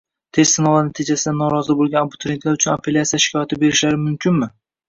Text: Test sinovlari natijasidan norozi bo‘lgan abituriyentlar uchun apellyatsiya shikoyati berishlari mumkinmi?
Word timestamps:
Test 0.35 0.55
sinovlari 0.59 0.85
natijasidan 0.87 1.37
norozi 1.41 1.75
bo‘lgan 1.81 2.01
abituriyentlar 2.09 2.57
uchun 2.61 2.75
apellyatsiya 2.77 3.23
shikoyati 3.27 3.63
berishlari 3.67 4.01
mumkinmi? 4.09 4.53